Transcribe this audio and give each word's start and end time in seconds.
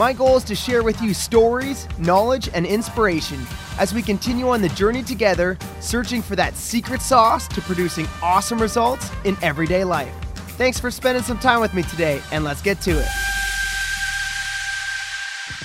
My 0.00 0.14
goal 0.14 0.38
is 0.38 0.44
to 0.44 0.54
share 0.54 0.82
with 0.82 1.02
you 1.02 1.12
stories, 1.12 1.86
knowledge, 1.98 2.48
and 2.54 2.64
inspiration 2.64 3.38
as 3.78 3.92
we 3.92 4.00
continue 4.00 4.48
on 4.48 4.62
the 4.62 4.70
journey 4.70 5.02
together, 5.02 5.58
searching 5.80 6.22
for 6.22 6.36
that 6.36 6.56
secret 6.56 7.02
sauce 7.02 7.46
to 7.48 7.60
producing 7.60 8.08
awesome 8.22 8.58
results 8.58 9.10
in 9.26 9.36
everyday 9.42 9.84
life. 9.84 10.10
Thanks 10.56 10.80
for 10.80 10.90
spending 10.90 11.22
some 11.22 11.38
time 11.38 11.60
with 11.60 11.74
me 11.74 11.82
today, 11.82 12.22
and 12.32 12.44
let's 12.44 12.62
get 12.62 12.80
to 12.80 12.92
it. 12.92 13.29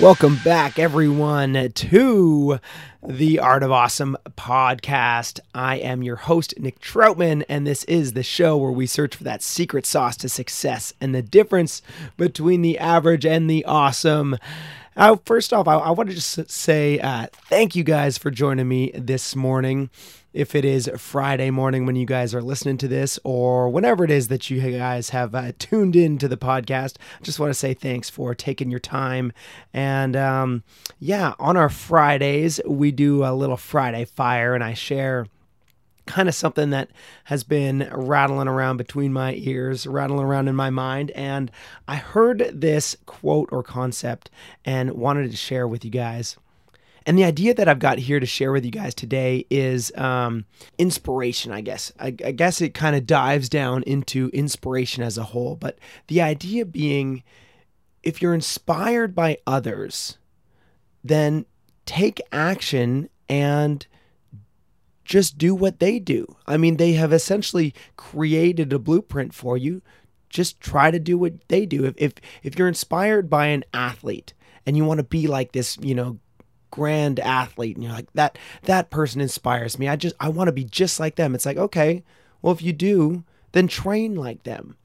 Welcome 0.02 0.40
back, 0.44 0.78
everyone, 0.78 1.72
to 1.74 2.60
the 3.02 3.40
Art 3.40 3.64
of 3.64 3.72
Awesome 3.72 4.18
podcast. 4.32 5.40
I 5.54 5.78
am 5.78 6.04
your 6.04 6.18
host, 6.18 6.54
Nick 6.60 6.82
Troutman, 6.82 7.46
and 7.48 7.66
this 7.66 7.86
is 7.86 8.12
the 8.12 8.22
show 8.22 8.58
where 8.58 8.72
we 8.72 8.88
search 8.88 9.16
for 9.16 9.24
that 9.24 9.42
secret 9.42 9.86
sauce 9.86 10.18
to 10.18 10.28
success 10.28 10.94
and 11.00 11.16
the 11.16 11.22
difference 11.22 11.82
between 12.18 12.62
the 12.62 12.78
average 12.78 13.26
and 13.26 13.50
the 13.50 13.64
awesome. 13.64 14.36
Uh, 14.96 15.18
first 15.26 15.52
off, 15.52 15.68
I, 15.68 15.76
I 15.76 15.92
want 15.92 16.10
to 16.10 16.16
just 16.16 16.50
say 16.50 17.00
uh, 17.00 17.28
thank 17.50 17.76
you 17.76 17.84
guys 17.84 18.18
for 18.18 18.32
joining 18.32 18.68
me 18.68 18.92
this 18.96 19.36
morning 19.36 19.90
if 20.32 20.56
it 20.56 20.64
is 20.64 20.90
Friday 20.98 21.50
morning 21.50 21.86
when 21.86 21.96
you 21.96 22.06
guys 22.06 22.34
are 22.34 22.42
listening 22.42 22.78
to 22.78 22.88
this, 22.88 23.20
or 23.24 23.70
whenever 23.70 24.04
it 24.04 24.12
is 24.12 24.28
that 24.30 24.50
you 24.50 24.60
guys 24.78 25.10
have 25.10 25.34
uh, 25.36 25.52
tuned 25.60 25.96
in 25.96 26.18
to 26.18 26.28
the 26.28 26.38
podcast. 26.38 26.96
I 27.20 27.24
just 27.24 27.40
want 27.40 27.50
to 27.50 27.54
say 27.54 27.74
thanks 27.74 28.10
for 28.10 28.36
taking 28.36 28.70
your 28.70 28.80
time. 28.80 29.32
And 29.74 30.16
um, 30.16 30.64
yeah, 31.00 31.34
on 31.40 31.56
our 31.58 31.70
Fridays, 31.70 32.60
we 32.66 32.92
do 32.92 33.26
a 33.26 33.34
little 33.34 33.58
Friday 33.58 34.06
fire, 34.06 34.56
and 34.56 34.64
I 34.64 34.74
share 34.74 35.28
kind 36.06 36.28
of 36.28 36.36
something 36.36 36.70
that 36.72 36.90
has 37.26 37.44
been 37.44 37.90
rattling 37.92 38.48
around 38.48 38.78
between 38.78 39.14
my 39.14 39.34
ears, 39.36 39.88
rattling 39.88 40.26
around 40.26 40.48
in 40.48 40.56
my 40.56 40.70
mind. 40.70 41.12
And 41.12 41.52
I 41.88 41.96
heard 41.96 42.50
this 42.54 42.96
quote 43.06 43.50
or 43.52 43.64
concept 43.64 44.30
and 44.64 44.92
wanted 44.94 45.32
to 45.32 45.38
share 45.38 45.68
with 45.68 45.84
you 45.84 45.92
guys. 45.92 46.38
And 47.08 47.18
the 47.18 47.24
idea 47.24 47.54
that 47.54 47.68
I've 47.68 47.80
got 47.80 48.00
here 48.00 48.20
to 48.20 48.26
share 48.26 48.52
with 48.52 48.66
you 48.66 48.72
guys 48.72 48.96
today 48.96 49.46
is 49.52 49.96
um, 49.96 50.46
inspiration, 50.80 51.52
I 51.52 51.62
guess. 51.62 51.92
I, 52.00 52.08
I 52.08 52.32
guess 52.32 52.62
it 52.62 52.74
kind 52.74 52.96
of 52.96 53.06
dives 53.06 53.48
down 53.48 53.84
into 53.84 54.30
inspiration 54.34 55.04
as 55.04 55.18
a 55.18 55.24
whole. 55.24 55.56
But 55.56 55.78
the 56.08 56.22
idea 56.22 56.66
being 56.66 57.24
if 58.06 58.22
you're 58.22 58.36
inspired 58.36 59.16
by 59.16 59.40
others, 59.46 60.18
then 61.04 61.46
take 61.86 62.22
action 62.32 63.10
and 63.28 63.86
just 65.06 65.38
do 65.38 65.56
what 65.56 65.80
they 65.80 66.00
do. 66.00 66.36
I 66.46 66.58
mean, 66.58 66.78
they 66.78 66.94
have 66.94 67.14
essentially 67.14 67.74
created 67.96 68.74
a 68.74 68.80
blueprint 68.80 69.34
for 69.34 69.56
you. 69.56 69.82
Just 70.30 70.60
try 70.60 70.92
to 70.92 71.00
do 71.00 71.18
what 71.18 71.48
they 71.48 71.66
do. 71.66 71.86
If 71.86 71.94
if, 71.98 72.14
if 72.44 72.58
you're 72.58 72.68
inspired 72.68 73.30
by 73.30 73.48
an 73.48 73.64
athlete 73.74 74.34
and 74.66 74.76
you 74.76 74.84
want 74.84 74.98
to 74.98 75.06
be 75.06 75.28
like 75.28 75.54
this, 75.54 75.78
you 75.82 75.96
know, 75.96 76.20
grand 76.72 77.22
athlete 77.22 77.78
and 77.78 77.86
you're 77.86 77.94
like 77.94 78.12
that 78.14 78.38
that 78.64 78.90
person 78.90 79.22
inspires 79.22 79.80
me. 79.80 79.88
I 79.88 79.96
just 79.96 80.16
I 80.20 80.28
want 80.30 80.50
to 80.50 80.52
be 80.52 80.66
just 80.66 81.00
like 81.00 81.16
them. 81.16 81.34
It's 81.36 81.46
like, 81.46 81.58
okay, 81.58 82.04
well 82.42 82.54
if 82.54 82.62
you 82.62 82.74
do, 82.74 83.24
then 83.54 83.68
train 83.68 84.16
like 84.16 84.44
them. 84.44 84.76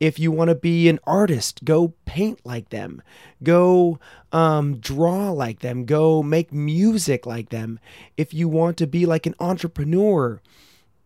If 0.00 0.18
you 0.18 0.30
want 0.30 0.48
to 0.48 0.54
be 0.54 0.88
an 0.88 0.98
artist, 1.04 1.64
go 1.64 1.94
paint 2.04 2.40
like 2.44 2.70
them. 2.70 3.02
Go 3.42 3.98
um, 4.32 4.78
draw 4.78 5.30
like 5.30 5.60
them. 5.60 5.84
Go 5.84 6.22
make 6.22 6.52
music 6.52 7.26
like 7.26 7.50
them. 7.50 7.78
If 8.16 8.34
you 8.34 8.48
want 8.48 8.76
to 8.78 8.86
be 8.86 9.06
like 9.06 9.26
an 9.26 9.34
entrepreneur, 9.38 10.40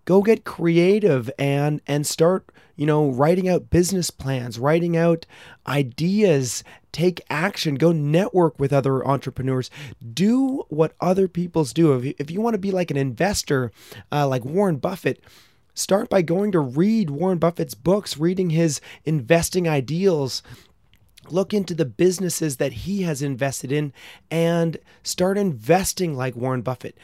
go 0.09 0.23
get 0.23 0.43
creative 0.43 1.31
and 1.39 1.83
and 1.87 2.06
start 2.06 2.51
you 2.77 2.87
know 2.87 3.11
writing 3.11 3.47
out 3.47 3.69
business 3.69 4.11
plans 4.11 4.59
writing 4.59 4.97
out 4.97 5.27
ideas 5.67 6.65
take 6.93 7.21
action 7.29 7.75
go 7.75 7.93
network 7.93 8.59
with 8.59 8.73
other 8.73 9.06
entrepreneurs 9.06 9.71
do 10.15 10.65
what 10.71 10.95
other 10.99 11.29
people's 11.29 11.75
do 11.75 11.93
if 11.93 12.06
you, 12.06 12.15
if 12.19 12.31
you 12.31 12.41
want 12.41 12.55
to 12.55 12.59
be 12.59 12.71
like 12.71 12.91
an 12.91 12.97
investor 12.97 13.71
uh, 14.11 14.27
like 14.27 14.47
warren 14.47 14.77
buffett 14.77 15.23
start 15.78 16.09
by 16.09 16.22
going 16.22 16.53
to 16.53 16.61
read 16.61 17.11
warren 17.11 17.39
buffett's 17.39 17.75
books 17.75 18.16
reading 18.19 18.50
his 18.50 18.81
investing 19.05 19.69
ideals 19.69 20.43
look 21.31 21.53
into 21.53 21.75
the 21.75 21.84
businesses 21.84 22.56
that 22.56 22.72
he 22.72 23.03
has 23.03 23.21
invested 23.21 23.71
in 23.71 23.93
and 24.31 24.78
start 25.03 25.37
investing 25.37 26.17
like 26.17 26.34
Warren 26.34 26.62
Buffett 26.62 26.97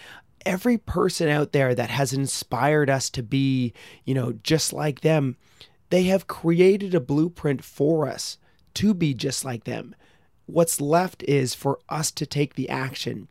every 0.45 0.79
person 0.79 1.29
out 1.29 1.53
there 1.53 1.75
that 1.75 1.91
has 1.91 2.13
inspired 2.13 2.91
us 2.91 3.11
to 3.11 3.23
be, 3.23 3.73
you 4.05 4.15
know, 4.15 4.33
just 4.43 4.73
like 4.73 5.01
them, 5.01 5.37
they 5.91 6.05
have 6.05 6.27
created 6.27 6.95
a 6.95 7.01
blueprint 7.01 7.65
for 7.65 8.09
us 8.09 8.39
to 8.75 8.95
be 8.95 9.15
just 9.15 9.45
like 9.45 9.65
them. 9.65 9.95
What's 10.47 10.81
left 10.81 11.23
is 11.25 11.55
for 11.55 11.79
us 11.89 12.11
to 12.13 12.27
take 12.27 12.55
the 12.55 12.69
action. 12.69 13.29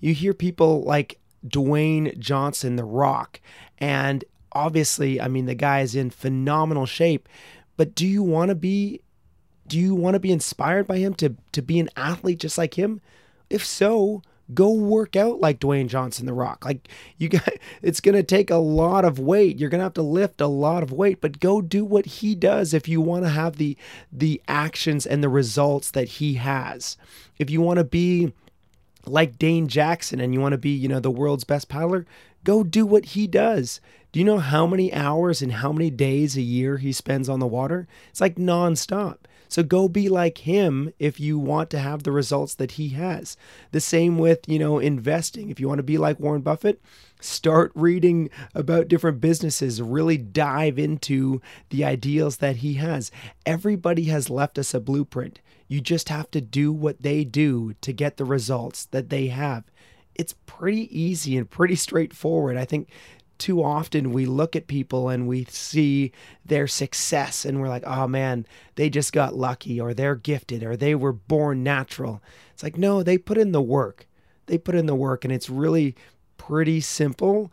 You 0.00 0.14
hear 0.14 0.34
people 0.34 0.82
like 0.82 1.18
Dwayne 1.46 2.16
Johnson, 2.18 2.76
The 2.76 2.84
Rock, 2.84 3.40
and 3.78 4.24
obviously, 4.52 5.20
I 5.20 5.28
mean, 5.28 5.46
the 5.46 5.54
guy 5.54 5.80
is 5.80 5.94
in 5.94 6.10
phenomenal 6.10 6.86
shape, 6.86 7.28
but 7.76 7.94
do 7.94 8.06
you 8.06 8.22
want 8.22 8.50
to 8.50 8.54
be 8.54 9.00
do 9.66 9.78
you 9.78 9.94
want 9.94 10.14
to 10.14 10.20
be 10.20 10.32
inspired 10.32 10.86
by 10.86 10.98
him 10.98 11.14
to 11.14 11.34
to 11.52 11.62
be 11.62 11.78
an 11.78 11.88
athlete 11.96 12.40
just 12.40 12.58
like 12.58 12.74
him? 12.78 13.00
If 13.48 13.64
so, 13.64 14.22
go 14.54 14.72
work 14.72 15.16
out 15.16 15.40
like 15.40 15.60
Dwayne 15.60 15.88
Johnson 15.88 16.26
the 16.26 16.32
Rock. 16.32 16.64
Like 16.64 16.88
you 17.18 17.28
got 17.28 17.48
it's 17.82 18.00
going 18.00 18.14
to 18.14 18.22
take 18.22 18.50
a 18.50 18.56
lot 18.56 19.04
of 19.04 19.18
weight. 19.18 19.58
You're 19.58 19.70
going 19.70 19.80
to 19.80 19.84
have 19.84 19.94
to 19.94 20.02
lift 20.02 20.40
a 20.40 20.46
lot 20.46 20.82
of 20.82 20.92
weight, 20.92 21.20
but 21.20 21.40
go 21.40 21.60
do 21.60 21.84
what 21.84 22.06
he 22.06 22.34
does 22.34 22.74
if 22.74 22.88
you 22.88 23.00
want 23.00 23.24
to 23.24 23.30
have 23.30 23.56
the 23.56 23.76
the 24.12 24.42
actions 24.48 25.06
and 25.06 25.22
the 25.22 25.28
results 25.28 25.90
that 25.92 26.08
he 26.08 26.34
has. 26.34 26.96
If 27.38 27.50
you 27.50 27.60
want 27.60 27.78
to 27.78 27.84
be 27.84 28.32
like 29.06 29.38
Dane 29.38 29.68
Jackson 29.68 30.20
and 30.20 30.32
you 30.32 30.40
want 30.40 30.52
to 30.52 30.58
be, 30.58 30.70
you 30.70 30.88
know, 30.88 31.00
the 31.00 31.10
world's 31.10 31.44
best 31.44 31.68
paddler, 31.68 32.06
go 32.44 32.62
do 32.62 32.86
what 32.86 33.06
he 33.06 33.26
does. 33.26 33.80
Do 34.12 34.20
you 34.20 34.26
know 34.26 34.38
how 34.38 34.66
many 34.66 34.92
hours 34.92 35.40
and 35.40 35.52
how 35.52 35.72
many 35.72 35.90
days 35.90 36.36
a 36.36 36.42
year 36.42 36.76
he 36.76 36.92
spends 36.92 37.28
on 37.28 37.40
the 37.40 37.46
water? 37.46 37.88
It's 38.10 38.20
like 38.20 38.36
nonstop. 38.36 39.18
So 39.48 39.62
go 39.62 39.86
be 39.86 40.08
like 40.08 40.38
him 40.38 40.94
if 40.98 41.20
you 41.20 41.38
want 41.38 41.68
to 41.70 41.78
have 41.78 42.02
the 42.02 42.12
results 42.12 42.54
that 42.54 42.72
he 42.72 42.90
has. 42.90 43.36
The 43.70 43.80
same 43.80 44.16
with, 44.16 44.48
you 44.48 44.58
know, 44.58 44.78
investing. 44.78 45.50
If 45.50 45.60
you 45.60 45.68
want 45.68 45.78
to 45.78 45.82
be 45.82 45.98
like 45.98 46.18
Warren 46.18 46.40
Buffett, 46.40 46.80
start 47.20 47.70
reading 47.74 48.30
about 48.54 48.88
different 48.88 49.20
businesses, 49.20 49.82
really 49.82 50.16
dive 50.16 50.78
into 50.78 51.42
the 51.68 51.84
ideals 51.84 52.38
that 52.38 52.56
he 52.56 52.74
has. 52.74 53.10
Everybody 53.44 54.04
has 54.04 54.30
left 54.30 54.58
us 54.58 54.72
a 54.72 54.80
blueprint. 54.80 55.40
You 55.68 55.82
just 55.82 56.08
have 56.08 56.30
to 56.30 56.40
do 56.40 56.72
what 56.72 57.02
they 57.02 57.22
do 57.22 57.74
to 57.82 57.92
get 57.92 58.16
the 58.16 58.24
results 58.24 58.86
that 58.86 59.10
they 59.10 59.26
have. 59.26 59.64
It's 60.14 60.34
pretty 60.46 60.88
easy 60.98 61.36
and 61.36 61.48
pretty 61.48 61.74
straightforward. 61.74 62.56
I 62.56 62.64
think 62.64 62.88
too 63.38 63.62
often 63.62 64.12
we 64.12 64.24
look 64.24 64.54
at 64.54 64.68
people 64.68 65.08
and 65.08 65.26
we 65.26 65.44
see 65.46 66.12
their 66.44 66.68
success 66.68 67.44
and 67.44 67.60
we're 67.60 67.68
like, 67.68 67.82
oh 67.84 68.06
man, 68.06 68.46
they 68.76 68.88
just 68.88 69.12
got 69.12 69.34
lucky 69.34 69.80
or 69.80 69.92
they're 69.92 70.14
gifted 70.14 70.62
or 70.62 70.76
they 70.76 70.94
were 70.94 71.12
born 71.12 71.64
natural. 71.64 72.22
It's 72.52 72.62
like, 72.62 72.78
no, 72.78 73.02
they 73.02 73.18
put 73.18 73.38
in 73.38 73.50
the 73.50 73.60
work. 73.60 74.06
They 74.46 74.58
put 74.58 74.76
in 74.76 74.86
the 74.86 74.94
work 74.94 75.24
and 75.24 75.32
it's 75.32 75.50
really 75.50 75.96
pretty 76.36 76.80
simple. 76.80 77.52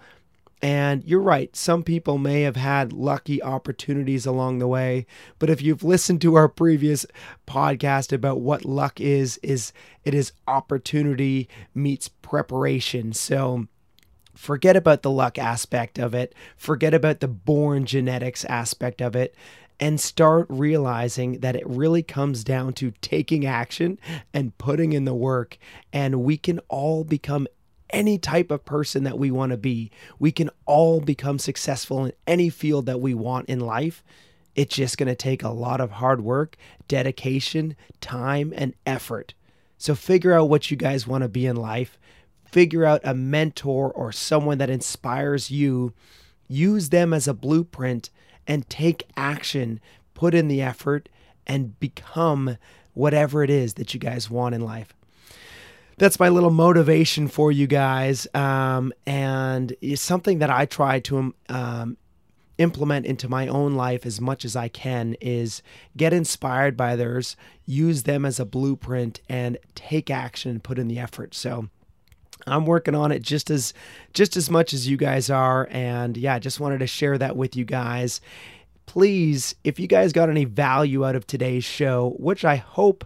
And 0.61 1.03
you're 1.05 1.21
right, 1.21 1.55
some 1.55 1.83
people 1.83 2.17
may 2.17 2.41
have 2.41 2.57
had 2.57 2.91
lucky 2.91 3.41
opportunities 3.41 4.25
along 4.25 4.59
the 4.59 4.67
way, 4.67 5.05
but 5.37 5.49
if 5.49 5.61
you've 5.61 5.85
listened 5.85 6.21
to 6.21 6.35
our 6.35 6.49
previous 6.49 7.05
podcast 7.47 8.11
about 8.11 8.41
what 8.41 8.65
luck 8.65 8.99
is, 8.99 9.37
is 9.41 9.71
it 10.03 10.13
is 10.13 10.33
opportunity 10.47 11.47
meets 11.73 12.09
preparation. 12.09 13.13
So 13.13 13.67
Forget 14.39 14.77
about 14.77 15.01
the 15.01 15.11
luck 15.11 15.37
aspect 15.37 15.99
of 15.99 16.13
it. 16.13 16.33
Forget 16.55 16.93
about 16.93 17.19
the 17.19 17.27
born 17.27 17.85
genetics 17.85 18.45
aspect 18.45 19.01
of 19.01 19.13
it 19.13 19.35
and 19.81 19.99
start 19.99 20.47
realizing 20.49 21.39
that 21.39 21.57
it 21.57 21.67
really 21.67 22.03
comes 22.03 22.45
down 22.45 22.71
to 22.75 22.93
taking 23.01 23.45
action 23.45 23.99
and 24.33 24.57
putting 24.57 24.93
in 24.93 25.03
the 25.03 25.13
work. 25.13 25.57
And 25.91 26.23
we 26.23 26.37
can 26.37 26.59
all 26.69 27.03
become 27.03 27.47
any 27.91 28.17
type 28.17 28.51
of 28.51 28.65
person 28.65 29.03
that 29.03 29.17
we 29.17 29.31
want 29.31 29.51
to 29.51 29.57
be. 29.57 29.91
We 30.19 30.31
can 30.31 30.49
all 30.65 31.01
become 31.01 31.39
successful 31.39 32.05
in 32.05 32.13
any 32.27 32.49
field 32.49 32.85
that 32.87 33.01
we 33.01 33.13
want 33.13 33.49
in 33.49 33.59
life. 33.59 34.03
It's 34.55 34.75
just 34.75 34.97
going 34.97 35.07
to 35.07 35.15
take 35.15 35.43
a 35.43 35.49
lot 35.49 35.79
of 35.81 35.91
hard 35.91 36.21
work, 36.21 36.57
dedication, 36.87 37.75
time, 38.01 38.53
and 38.55 38.73
effort 38.85 39.33
So 39.77 39.95
figure 39.95 40.33
out 40.33 40.49
what 40.49 40.69
you 40.69 40.77
guys 40.77 41.07
want 41.07 41.23
to 41.23 41.29
be 41.29 41.45
in 41.45 41.55
life. 41.55 41.97
Figure 42.45 42.83
out 42.85 43.01
a 43.03 43.13
mentor 43.13 43.91
or 43.91 44.11
someone 44.11 44.57
that 44.57 44.69
inspires 44.69 45.49
you. 45.51 45.93
Use 46.47 46.89
them 46.89 47.13
as 47.13 47.27
a 47.27 47.33
blueprint 47.33 48.09
and 48.47 48.69
take 48.69 49.03
action. 49.15 49.79
Put 50.13 50.33
in 50.33 50.47
the 50.49 50.61
effort 50.61 51.07
and 51.47 51.79
become 51.79 52.57
whatever 52.93 53.43
it 53.43 53.49
is 53.49 53.75
that 53.75 53.93
you 53.93 53.99
guys 53.99 54.29
want 54.29 54.55
in 54.55 54.61
life. 54.61 54.93
That's 55.99 56.17
my 56.17 56.29
little 56.29 56.49
motivation 56.49 57.27
for 57.27 57.51
you 57.51 57.67
guys. 57.67 58.25
Um, 58.33 58.93
and 59.05 59.75
it's 59.81 60.01
something 60.01 60.39
that 60.39 60.49
I 60.49 60.65
try 60.65 61.01
to 61.01 61.35
um, 61.49 61.97
implement 62.57 63.05
into 63.05 63.27
my 63.27 63.47
own 63.47 63.73
life 63.73 64.05
as 64.05 64.21
much 64.21 64.45
as 64.45 64.55
I 64.55 64.69
can 64.69 65.17
is 65.19 65.61
get 65.97 66.13
inspired 66.13 66.77
by 66.77 66.93
others, 66.93 67.35
use 67.65 68.03
them 68.03 68.25
as 68.25 68.39
a 68.39 68.45
blueprint, 68.45 69.19
and 69.27 69.57
take 69.75 70.09
action 70.09 70.51
and 70.51 70.63
put 70.63 70.79
in 70.79 70.87
the 70.87 70.99
effort. 70.99 71.35
So 71.35 71.67
I'm 72.47 72.65
working 72.65 72.95
on 72.95 73.11
it 73.11 73.21
just 73.21 73.51
as 73.51 73.73
just 74.13 74.37
as 74.37 74.49
much 74.49 74.73
as 74.73 74.87
you 74.87 74.95
guys 74.95 75.29
are, 75.29 75.67
and 75.69 76.15
yeah, 76.15 76.35
I 76.35 76.39
just 76.39 76.61
wanted 76.61 76.79
to 76.79 76.87
share 76.87 77.17
that 77.17 77.35
with 77.35 77.57
you 77.57 77.65
guys. 77.65 78.21
Please, 78.85 79.53
if 79.65 79.79
you 79.81 79.87
guys 79.87 80.13
got 80.13 80.29
any 80.29 80.45
value 80.45 81.05
out 81.05 81.17
of 81.17 81.27
today's 81.27 81.65
show, 81.65 82.15
which 82.17 82.45
I 82.45 82.55
hope 82.55 83.03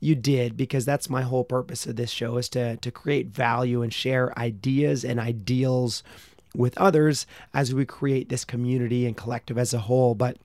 you 0.00 0.14
did 0.14 0.56
because 0.56 0.84
that's 0.84 1.10
my 1.10 1.22
whole 1.22 1.44
purpose 1.44 1.86
of 1.86 1.96
this 1.96 2.10
show 2.10 2.36
is 2.36 2.48
to 2.50 2.76
to 2.76 2.90
create 2.90 3.28
value 3.28 3.82
and 3.82 3.92
share 3.92 4.36
ideas 4.38 5.04
and 5.04 5.18
ideals 5.18 6.02
with 6.54 6.76
others 6.78 7.26
as 7.52 7.74
we 7.74 7.84
create 7.84 8.28
this 8.28 8.44
community 8.44 9.06
and 9.06 9.16
collective 9.16 9.58
as 9.58 9.74
a 9.74 9.78
whole. 9.78 10.14
But 10.14 10.36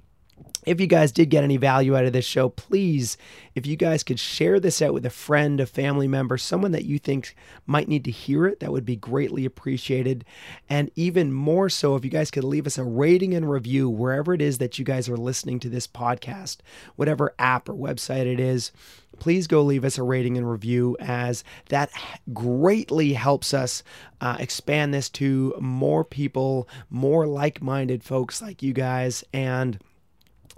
if 0.66 0.80
you 0.80 0.88
guys 0.88 1.12
did 1.12 1.30
get 1.30 1.44
any 1.44 1.58
value 1.58 1.96
out 1.96 2.06
of 2.06 2.14
this 2.14 2.26
show, 2.26 2.50
please, 2.50 3.18
if 3.56 3.66
you 3.66 3.76
guys 3.76 4.04
could 4.04 4.20
share 4.20 4.60
this 4.60 4.82
out 4.82 4.94
with 4.94 5.06
a 5.06 5.10
friend, 5.10 5.60
a 5.60 5.66
family 5.66 6.08
member, 6.08 6.38
someone 6.38 6.72
that 6.72 6.86
you 6.86 7.00
think 7.00 7.36
might 7.66 7.88
need 7.88 8.06
to 8.06 8.12
hear 8.12 8.46
it, 8.46 8.60
that 8.60 8.72
would 8.72 8.86
be 8.86 8.96
greatly 8.96 9.46
appreciated. 9.46 10.26
And 10.70 10.92
even 10.96 11.34
more 11.34 11.70
so, 11.70 11.96
if 11.96 12.04
you 12.04 12.12
guys 12.12 12.32
could 12.32 12.44
leave 12.44 12.68
us 12.68 12.78
a 12.78 12.84
rating 12.84 13.34
and 13.34 13.50
review 13.50 13.90
wherever 13.90 14.34
it 14.34 14.42
is 14.42 14.58
that 14.58 14.80
you 14.80 14.86
guys 14.86 15.10
are 15.10 15.18
listening 15.18 15.60
to 15.62 15.70
this 15.70 15.88
podcast, 15.88 16.58
whatever 16.96 17.34
app 17.40 17.70
or 17.70 17.74
website 17.74 18.26
it 18.26 18.40
is 18.40 18.72
please 19.20 19.48
go 19.48 19.62
leave 19.62 19.86
us 19.86 19.98
a 19.98 20.04
rating 20.04 20.38
and 20.38 20.50
review 20.50 20.98
as 21.00 21.44
that 21.70 21.90
greatly 22.34 23.14
helps 23.14 23.54
us 23.54 23.84
uh, 24.22 24.36
expand 24.40 24.94
this 24.94 25.10
to 25.10 25.56
more 25.60 26.04
people, 26.04 26.68
more 26.90 27.28
like 27.28 27.62
minded 27.62 28.04
folks 28.04 28.42
like 28.42 28.64
you 28.64 28.74
guys. 28.74 29.24
And 29.34 29.80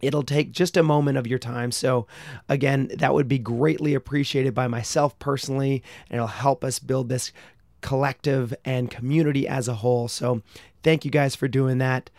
It'll 0.02 0.24
take 0.24 0.52
just 0.52 0.78
a 0.78 0.84
moment 0.84 1.18
of 1.18 1.28
your 1.28 1.40
time. 1.40 1.72
So, 1.72 2.08
again, 2.50 2.90
that 2.96 3.14
would 3.14 3.28
be 3.28 3.40
greatly 3.40 3.94
appreciated 3.94 4.54
by 4.54 4.68
myself 4.68 5.18
personally, 5.20 5.84
and 6.10 6.18
it'll 6.18 6.28
help 6.28 6.64
us 6.64 6.80
build 6.80 7.10
this 7.10 7.32
collective 7.82 8.54
and 8.66 8.92
community 8.92 9.48
as 9.48 9.68
a 9.68 9.76
whole. 9.76 10.08
So, 10.08 10.42
thank 10.84 11.06
you 11.06 11.12
guys 11.12 11.36
for 11.36 11.48
doing 11.48 11.78
that. 11.80 12.10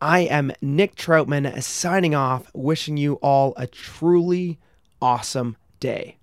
I 0.00 0.20
am 0.20 0.52
Nick 0.60 0.96
Troutman 0.96 1.62
signing 1.62 2.14
off, 2.14 2.50
wishing 2.54 2.96
you 2.96 3.14
all 3.22 3.54
a 3.56 3.68
truly 3.68 4.58
awesome 5.00 5.56
day. 5.78 6.16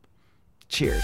Cheers. 0.67 1.03